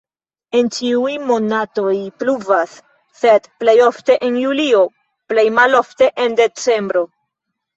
En 0.59 0.69
ĉiuj 0.75 1.11
monatoj 1.31 1.93
pluvas, 2.23 2.73
sed 3.21 3.45
plej 3.65 3.77
ofte 3.91 4.17
en 4.29 4.41
julio, 4.45 4.83
plej 5.35 5.47
malofte 5.61 6.11
en 6.27 6.41
decembro. 6.45 7.07